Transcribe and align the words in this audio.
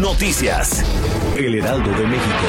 Noticias. 0.00 0.82
El 1.36 1.56
Heraldo 1.56 1.90
de 1.90 2.06
México. 2.06 2.46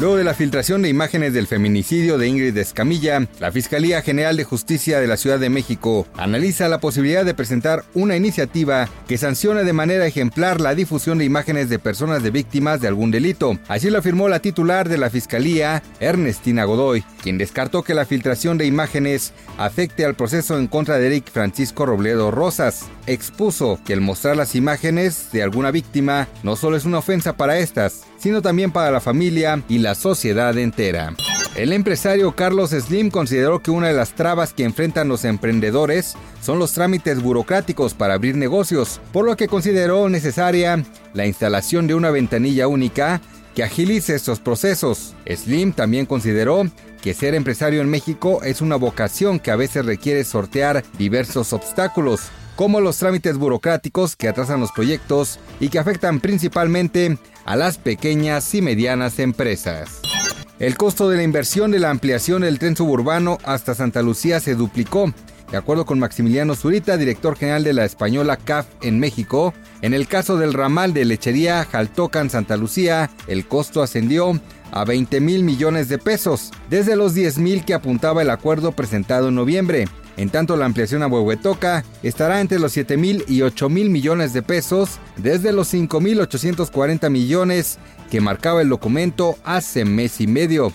Luego 0.00 0.16
de 0.16 0.22
la 0.22 0.34
filtración 0.34 0.82
de 0.82 0.88
imágenes 0.88 1.32
del 1.32 1.48
feminicidio 1.48 2.18
de 2.18 2.28
Ingrid 2.28 2.56
Escamilla, 2.56 3.26
la 3.40 3.50
Fiscalía 3.50 4.00
General 4.00 4.36
de 4.36 4.44
Justicia 4.44 5.00
de 5.00 5.08
la 5.08 5.16
Ciudad 5.16 5.40
de 5.40 5.50
México 5.50 6.06
analiza 6.16 6.68
la 6.68 6.78
posibilidad 6.78 7.24
de 7.24 7.34
presentar 7.34 7.84
una 7.94 8.14
iniciativa 8.14 8.88
que 9.08 9.18
sancione 9.18 9.64
de 9.64 9.72
manera 9.72 10.06
ejemplar 10.06 10.60
la 10.60 10.76
difusión 10.76 11.18
de 11.18 11.24
imágenes 11.24 11.68
de 11.68 11.80
personas 11.80 12.22
de 12.22 12.30
víctimas 12.30 12.80
de 12.80 12.86
algún 12.86 13.10
delito. 13.10 13.58
Así 13.66 13.90
lo 13.90 13.98
afirmó 13.98 14.28
la 14.28 14.38
titular 14.38 14.88
de 14.88 14.98
la 14.98 15.10
Fiscalía, 15.10 15.82
Ernestina 15.98 16.64
Godoy, 16.64 17.02
quien 17.20 17.36
descartó 17.36 17.82
que 17.82 17.94
la 17.94 18.06
filtración 18.06 18.56
de 18.56 18.66
imágenes 18.66 19.32
afecte 19.58 20.04
al 20.04 20.14
proceso 20.14 20.56
en 20.58 20.68
contra 20.68 20.98
de 20.98 21.08
Eric 21.08 21.30
Francisco 21.30 21.86
Robledo 21.86 22.30
Rosas. 22.30 22.86
Expuso 23.08 23.80
que 23.86 23.94
el 23.94 24.02
mostrar 24.02 24.36
las 24.36 24.54
imágenes 24.54 25.32
de 25.32 25.42
alguna 25.42 25.70
víctima 25.70 26.28
no 26.42 26.56
solo 26.56 26.76
es 26.76 26.84
una 26.84 26.98
ofensa 26.98 27.38
para 27.38 27.58
estas, 27.58 28.02
sino 28.18 28.42
también 28.42 28.70
para 28.70 28.90
la 28.90 29.00
familia 29.00 29.62
y 29.66 29.78
la 29.78 29.94
sociedad 29.94 30.58
entera. 30.58 31.14
El 31.56 31.72
empresario 31.72 32.36
Carlos 32.36 32.72
Slim 32.72 33.10
consideró 33.10 33.62
que 33.62 33.70
una 33.70 33.88
de 33.88 33.94
las 33.94 34.14
trabas 34.14 34.52
que 34.52 34.64
enfrentan 34.64 35.08
los 35.08 35.24
emprendedores 35.24 36.16
son 36.42 36.58
los 36.58 36.74
trámites 36.74 37.22
burocráticos 37.22 37.94
para 37.94 38.12
abrir 38.12 38.36
negocios, 38.36 39.00
por 39.10 39.24
lo 39.24 39.38
que 39.38 39.48
consideró 39.48 40.10
necesaria 40.10 40.84
la 41.14 41.26
instalación 41.26 41.86
de 41.86 41.94
una 41.94 42.10
ventanilla 42.10 42.68
única 42.68 43.22
que 43.54 43.64
agilice 43.64 44.16
estos 44.16 44.38
procesos. 44.38 45.14
Slim 45.26 45.72
también 45.72 46.04
consideró 46.04 46.70
que 47.00 47.14
ser 47.14 47.34
empresario 47.34 47.80
en 47.80 47.88
México 47.88 48.42
es 48.44 48.60
una 48.60 48.76
vocación 48.76 49.40
que 49.40 49.50
a 49.50 49.56
veces 49.56 49.86
requiere 49.86 50.24
sortear 50.24 50.84
diversos 50.98 51.54
obstáculos, 51.54 52.28
como 52.58 52.80
los 52.80 52.96
trámites 52.96 53.38
burocráticos 53.38 54.16
que 54.16 54.26
atrasan 54.26 54.58
los 54.58 54.72
proyectos 54.72 55.38
y 55.60 55.68
que 55.68 55.78
afectan 55.78 56.18
principalmente 56.18 57.16
a 57.44 57.54
las 57.54 57.78
pequeñas 57.78 58.52
y 58.52 58.62
medianas 58.62 59.20
empresas. 59.20 60.00
El 60.58 60.76
costo 60.76 61.08
de 61.08 61.18
la 61.18 61.22
inversión 61.22 61.70
de 61.70 61.78
la 61.78 61.90
ampliación 61.90 62.42
del 62.42 62.58
tren 62.58 62.74
suburbano 62.74 63.38
hasta 63.44 63.76
Santa 63.76 64.02
Lucía 64.02 64.40
se 64.40 64.56
duplicó. 64.56 65.14
De 65.52 65.56
acuerdo 65.56 65.86
con 65.86 66.00
Maximiliano 66.00 66.56
Zurita, 66.56 66.96
director 66.96 67.36
general 67.36 67.62
de 67.62 67.74
la 67.74 67.84
española 67.84 68.36
CAF 68.36 68.66
en 68.82 68.98
México, 68.98 69.54
en 69.80 69.94
el 69.94 70.08
caso 70.08 70.36
del 70.36 70.52
ramal 70.52 70.92
de 70.92 71.04
lechería 71.04 71.64
Jaltocan 71.64 72.28
Santa 72.28 72.56
Lucía, 72.56 73.08
el 73.28 73.46
costo 73.46 73.82
ascendió 73.82 74.32
a 74.72 74.84
20 74.84 75.20
mil 75.20 75.44
millones 75.44 75.88
de 75.88 75.98
pesos, 75.98 76.50
desde 76.68 76.96
los 76.96 77.14
10 77.14 77.38
mil 77.38 77.64
que 77.64 77.74
apuntaba 77.74 78.20
el 78.20 78.30
acuerdo 78.30 78.72
presentado 78.72 79.28
en 79.28 79.36
noviembre. 79.36 79.84
En 80.18 80.30
tanto, 80.30 80.56
la 80.56 80.66
ampliación 80.66 81.04
a 81.04 81.06
Huehuetoca 81.06 81.84
estará 82.02 82.40
entre 82.40 82.58
los 82.58 82.72
7 82.72 82.96
mil 82.96 83.24
y 83.28 83.42
8 83.42 83.68
mil 83.68 83.88
millones 83.88 84.32
de 84.32 84.42
pesos, 84.42 84.98
desde 85.16 85.52
los 85.52 85.68
5 85.68 86.00
mil 86.00 86.20
840 86.20 87.08
millones 87.08 87.78
que 88.10 88.20
marcaba 88.20 88.60
el 88.60 88.68
documento 88.68 89.38
hace 89.44 89.84
mes 89.84 90.20
y 90.20 90.26
medio. 90.26 90.72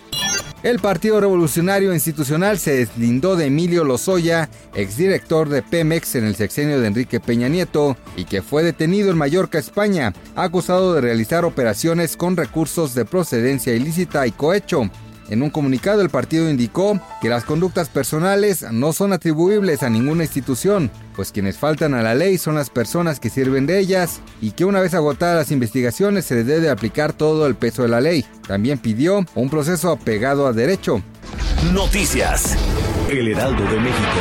El 0.63 0.79
Partido 0.79 1.19
Revolucionario 1.19 1.93
Institucional 1.93 2.57
se 2.57 2.71
deslindó 2.77 3.35
de 3.35 3.47
Emilio 3.47 3.83
Lozoya, 3.83 4.49
exdirector 4.75 5.49
de 5.49 5.61
Pemex 5.61 6.15
en 6.15 6.23
el 6.23 6.37
sexenio 6.37 6.79
de 6.79 6.87
Enrique 6.87 7.19
Peña 7.19 7.49
Nieto, 7.49 7.97
y 8.15 8.23
que 8.23 8.41
fue 8.41 8.63
detenido 8.63 9.11
en 9.11 9.17
Mallorca, 9.17 9.59
España, 9.59 10.13
acusado 10.35 10.93
de 10.93 11.01
realizar 11.01 11.43
operaciones 11.43 12.15
con 12.15 12.37
recursos 12.37 12.95
de 12.95 13.03
procedencia 13.03 13.75
ilícita 13.75 14.25
y 14.25 14.31
cohecho. 14.31 14.89
En 15.29 15.41
un 15.41 15.49
comunicado 15.49 16.01
el 16.01 16.09
partido 16.09 16.49
indicó 16.49 16.99
que 17.21 17.29
las 17.29 17.45
conductas 17.45 17.89
personales 17.89 18.65
no 18.71 18.93
son 18.93 19.13
atribuibles 19.13 19.81
a 19.83 19.89
ninguna 19.89 20.23
institución, 20.23 20.91
pues 21.15 21.31
quienes 21.31 21.57
faltan 21.57 21.93
a 21.93 22.01
la 22.01 22.15
ley 22.15 22.37
son 22.37 22.55
las 22.55 22.69
personas 22.69 23.19
que 23.19 23.29
sirven 23.29 23.65
de 23.65 23.79
ellas 23.79 24.21
y 24.41 24.51
que 24.51 24.65
una 24.65 24.81
vez 24.81 24.93
agotadas 24.93 25.37
las 25.37 25.51
investigaciones 25.51 26.25
se 26.25 26.35
les 26.35 26.45
debe 26.45 26.69
aplicar 26.69 27.13
todo 27.13 27.47
el 27.47 27.55
peso 27.55 27.83
de 27.83 27.89
la 27.89 28.01
ley. 28.01 28.25
También 28.47 28.79
pidió 28.79 29.25
un 29.35 29.49
proceso 29.49 29.91
apegado 29.91 30.45
a 30.47 30.53
derecho. 30.53 31.01
Noticias. 31.73 32.57
El 33.09 33.29
Heraldo 33.29 33.63
de 33.63 33.79
México. 33.79 34.19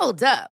Hold 0.00 0.22
up. 0.22 0.55